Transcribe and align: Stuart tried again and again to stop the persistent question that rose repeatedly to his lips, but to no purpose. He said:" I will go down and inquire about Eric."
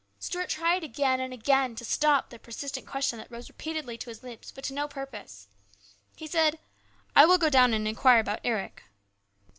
Stuart 0.17 0.49
tried 0.49 0.83
again 0.83 1.19
and 1.19 1.31
again 1.31 1.75
to 1.75 1.85
stop 1.85 2.31
the 2.31 2.39
persistent 2.39 2.87
question 2.87 3.19
that 3.19 3.29
rose 3.29 3.49
repeatedly 3.49 3.99
to 3.99 4.09
his 4.09 4.23
lips, 4.23 4.49
but 4.49 4.63
to 4.63 4.73
no 4.73 4.87
purpose. 4.87 5.47
He 6.15 6.25
said:" 6.25 6.57
I 7.15 7.27
will 7.27 7.37
go 7.37 7.51
down 7.51 7.71
and 7.71 7.87
inquire 7.87 8.19
about 8.21 8.39
Eric." 8.43 8.85